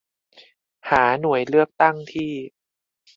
[0.89, 2.31] หาหน่วยเลือกตั้งที่